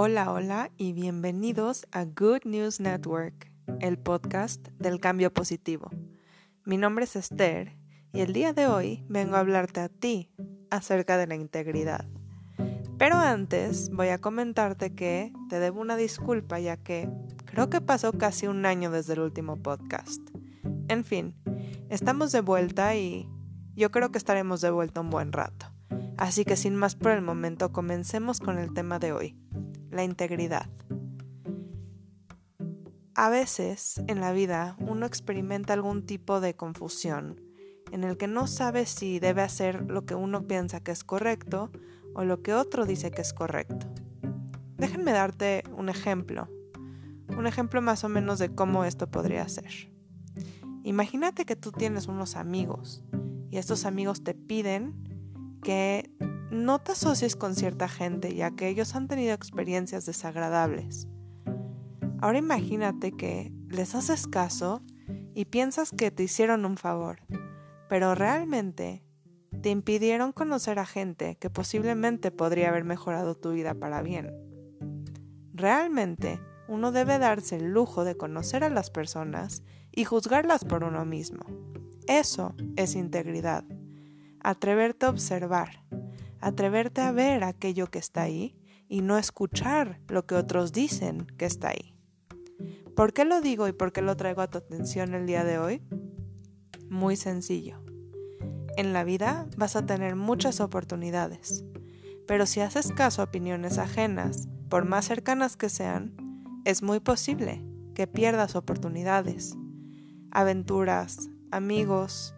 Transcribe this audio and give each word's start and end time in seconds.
Hola, 0.00 0.30
hola 0.30 0.70
y 0.76 0.92
bienvenidos 0.92 1.88
a 1.90 2.04
Good 2.04 2.44
News 2.44 2.78
Network, 2.78 3.50
el 3.80 3.98
podcast 3.98 4.68
del 4.78 5.00
cambio 5.00 5.32
positivo. 5.32 5.90
Mi 6.64 6.76
nombre 6.76 7.04
es 7.04 7.16
Esther 7.16 7.76
y 8.12 8.20
el 8.20 8.32
día 8.32 8.52
de 8.52 8.68
hoy 8.68 9.04
vengo 9.08 9.34
a 9.34 9.40
hablarte 9.40 9.80
a 9.80 9.88
ti 9.88 10.30
acerca 10.70 11.16
de 11.16 11.26
la 11.26 11.34
integridad. 11.34 12.06
Pero 12.96 13.16
antes 13.16 13.90
voy 13.90 14.10
a 14.10 14.20
comentarte 14.20 14.94
que 14.94 15.32
te 15.48 15.58
debo 15.58 15.80
una 15.80 15.96
disculpa 15.96 16.60
ya 16.60 16.76
que 16.76 17.10
creo 17.46 17.68
que 17.68 17.80
pasó 17.80 18.12
casi 18.12 18.46
un 18.46 18.66
año 18.66 18.92
desde 18.92 19.14
el 19.14 19.20
último 19.20 19.56
podcast. 19.56 20.22
En 20.86 21.04
fin, 21.04 21.34
estamos 21.90 22.30
de 22.30 22.40
vuelta 22.40 22.94
y 22.94 23.28
yo 23.74 23.90
creo 23.90 24.12
que 24.12 24.18
estaremos 24.18 24.60
de 24.60 24.70
vuelta 24.70 25.00
un 25.00 25.10
buen 25.10 25.32
rato. 25.32 25.66
Así 26.18 26.44
que 26.44 26.56
sin 26.56 26.76
más 26.76 26.94
por 26.94 27.10
el 27.10 27.22
momento, 27.22 27.72
comencemos 27.72 28.38
con 28.38 28.58
el 28.58 28.72
tema 28.74 28.98
de 28.98 29.12
hoy, 29.12 29.36
la 29.90 30.04
integridad. 30.04 30.68
A 33.14 33.30
veces 33.30 34.00
en 34.06 34.20
la 34.20 34.32
vida 34.32 34.76
uno 34.78 35.04
experimenta 35.04 35.72
algún 35.72 36.06
tipo 36.06 36.40
de 36.40 36.54
confusión 36.54 37.40
en 37.90 38.04
el 38.04 38.16
que 38.16 38.26
no 38.26 38.46
sabe 38.46 38.86
si 38.86 39.18
debe 39.18 39.42
hacer 39.42 39.90
lo 39.90 40.04
que 40.04 40.14
uno 40.14 40.46
piensa 40.46 40.80
que 40.80 40.92
es 40.92 41.04
correcto 41.04 41.70
o 42.14 42.24
lo 42.24 42.42
que 42.42 42.54
otro 42.54 42.86
dice 42.86 43.10
que 43.10 43.22
es 43.22 43.32
correcto. 43.32 43.86
Déjenme 44.76 45.12
darte 45.12 45.64
un 45.76 45.88
ejemplo, 45.88 46.48
un 47.36 47.46
ejemplo 47.46 47.82
más 47.82 48.04
o 48.04 48.08
menos 48.08 48.38
de 48.38 48.54
cómo 48.54 48.84
esto 48.84 49.10
podría 49.10 49.48
ser. 49.48 49.90
Imagínate 50.84 51.44
que 51.44 51.56
tú 51.56 51.72
tienes 51.72 52.06
unos 52.06 52.36
amigos 52.36 53.02
y 53.50 53.58
estos 53.58 53.84
amigos 53.84 54.22
te 54.22 54.34
piden 54.34 54.94
que 55.62 56.10
no 56.50 56.78
te 56.80 56.92
asocies 56.92 57.36
con 57.36 57.54
cierta 57.54 57.88
gente 57.88 58.34
ya 58.34 58.50
que 58.50 58.68
ellos 58.68 58.94
han 58.94 59.08
tenido 59.08 59.34
experiencias 59.34 60.06
desagradables. 60.06 61.08
Ahora 62.20 62.38
imagínate 62.38 63.12
que 63.12 63.52
les 63.68 63.94
haces 63.94 64.26
caso 64.26 64.82
y 65.34 65.44
piensas 65.46 65.90
que 65.90 66.10
te 66.10 66.22
hicieron 66.22 66.64
un 66.64 66.76
favor, 66.76 67.20
pero 67.88 68.14
realmente 68.14 69.04
te 69.62 69.70
impidieron 69.70 70.32
conocer 70.32 70.78
a 70.78 70.86
gente 70.86 71.36
que 71.36 71.50
posiblemente 71.50 72.30
podría 72.30 72.70
haber 72.70 72.84
mejorado 72.84 73.34
tu 73.34 73.52
vida 73.52 73.74
para 73.74 74.02
bien. 74.02 74.32
Realmente 75.52 76.40
uno 76.68 76.92
debe 76.92 77.18
darse 77.18 77.56
el 77.56 77.72
lujo 77.72 78.04
de 78.04 78.16
conocer 78.16 78.64
a 78.64 78.70
las 78.70 78.90
personas 78.90 79.62
y 79.92 80.04
juzgarlas 80.04 80.64
por 80.64 80.84
uno 80.84 81.04
mismo. 81.04 81.44
Eso 82.06 82.54
es 82.76 82.94
integridad 82.94 83.64
atreverte 84.40 85.06
a 85.06 85.10
observar, 85.10 85.82
atreverte 86.40 87.00
a 87.00 87.12
ver 87.12 87.44
aquello 87.44 87.88
que 87.88 87.98
está 87.98 88.22
ahí 88.22 88.56
y 88.88 89.02
no 89.02 89.18
escuchar 89.18 90.00
lo 90.08 90.26
que 90.26 90.34
otros 90.34 90.72
dicen 90.72 91.26
que 91.36 91.44
está 91.46 91.70
ahí. 91.70 91.94
¿Por 92.96 93.12
qué 93.12 93.24
lo 93.24 93.40
digo 93.40 93.68
y 93.68 93.72
por 93.72 93.92
qué 93.92 94.02
lo 94.02 94.16
traigo 94.16 94.42
a 94.42 94.50
tu 94.50 94.58
atención 94.58 95.14
el 95.14 95.26
día 95.26 95.44
de 95.44 95.58
hoy? 95.58 95.82
Muy 96.88 97.16
sencillo. 97.16 97.80
En 98.76 98.92
la 98.92 99.04
vida 99.04 99.46
vas 99.56 99.76
a 99.76 99.86
tener 99.86 100.16
muchas 100.16 100.60
oportunidades, 100.60 101.64
pero 102.26 102.46
si 102.46 102.60
haces 102.60 102.92
caso 102.92 103.22
a 103.22 103.26
opiniones 103.26 103.78
ajenas, 103.78 104.48
por 104.68 104.84
más 104.84 105.04
cercanas 105.06 105.56
que 105.56 105.68
sean, 105.68 106.14
es 106.64 106.82
muy 106.82 107.00
posible 107.00 107.64
que 107.94 108.06
pierdas 108.06 108.54
oportunidades, 108.54 109.56
aventuras, 110.30 111.30
amigos, 111.50 112.34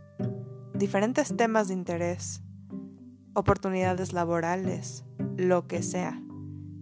diferentes 0.74 1.36
temas 1.36 1.68
de 1.68 1.74
interés, 1.74 2.42
oportunidades 3.34 4.12
laborales, 4.12 5.04
lo 5.36 5.66
que 5.66 5.82
sea. 5.82 6.20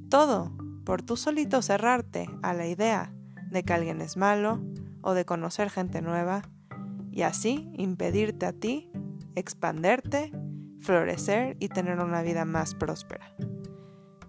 Todo 0.09 0.53
por 0.85 1.03
tú 1.03 1.17
solito 1.17 1.63
cerrarte 1.63 2.29
a 2.43 2.55
la 2.55 2.67
idea 2.67 3.13
de 3.51 3.63
que 3.63 3.73
alguien 3.73 4.01
es 4.01 4.17
malo 4.17 4.61
o 5.03 5.15
de 5.15 5.25
conocer 5.25 5.71
gente 5.71 6.03
nueva 6.03 6.43
y 7.11 7.23
así 7.23 7.71
impedirte 7.75 8.47
a 8.47 8.53
ti 8.53 8.91
expanderte, 9.39 10.33
florecer 10.81 11.57
y 11.61 11.69
tener 11.69 12.01
una 12.01 12.23
vida 12.23 12.45
más 12.45 12.75
próspera. 12.75 13.35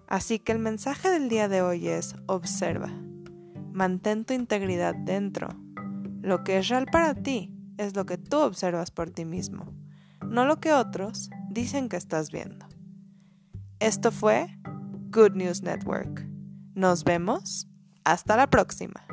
Así 0.06 0.38
que 0.38 0.52
el 0.52 0.58
mensaje 0.58 1.10
del 1.10 1.28
día 1.28 1.48
de 1.48 1.62
hoy 1.62 1.88
es 1.88 2.14
observa, 2.26 2.90
mantén 3.72 4.24
tu 4.24 4.34
integridad 4.34 4.94
dentro. 4.94 5.48
Lo 6.22 6.44
que 6.44 6.58
es 6.58 6.68
real 6.68 6.86
para 6.86 7.14
ti 7.14 7.54
es 7.76 7.96
lo 7.96 8.06
que 8.06 8.18
tú 8.18 8.38
observas 8.38 8.90
por 8.90 9.10
ti 9.10 9.24
mismo, 9.24 9.72
no 10.26 10.44
lo 10.44 10.60
que 10.60 10.72
otros 10.72 11.30
dicen 11.50 11.88
que 11.88 11.96
estás 11.96 12.30
viendo. 12.30 12.66
Esto 13.80 14.12
fue 14.12 14.46
Good 15.10 15.32
News 15.34 15.62
Network. 15.62 16.26
Nos 16.74 17.04
vemos. 17.04 17.66
Hasta 18.04 18.36
la 18.36 18.48
próxima. 18.48 19.09